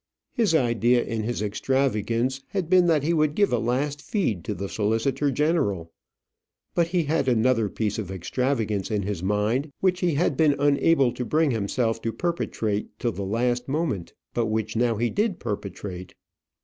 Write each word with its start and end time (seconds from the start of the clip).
His 0.33 0.55
idea, 0.55 1.03
in 1.03 1.21
his 1.21 1.43
extravagance, 1.43 2.41
had 2.47 2.71
been 2.71 2.87
that 2.87 3.03
he 3.03 3.13
would 3.13 3.35
give 3.35 3.53
a 3.53 3.59
last 3.59 4.01
feed 4.01 4.43
to 4.45 4.55
the 4.55 4.67
solicitor 4.67 5.29
general. 5.29 5.91
But 6.73 6.87
he 6.87 7.03
had 7.03 7.27
another 7.27 7.69
piece 7.69 7.99
of 7.99 8.09
extravagance 8.09 8.89
in 8.89 9.03
his 9.03 9.21
mind, 9.21 9.71
which 9.79 9.99
he 9.99 10.15
had 10.15 10.35
been 10.35 10.55
unable 10.57 11.11
to 11.11 11.23
bring 11.23 11.51
himself 11.51 12.01
to 12.01 12.11
perpetrate 12.11 12.97
till 12.97 13.11
the 13.11 13.21
last 13.21 13.67
moment; 13.67 14.13
but 14.33 14.47
which 14.47 14.75
now 14.75 14.95
he 14.97 15.11
did 15.11 15.39
perpetrate. 15.39 16.15